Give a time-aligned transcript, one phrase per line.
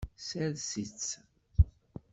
[0.27, 1.07] Sers-itt.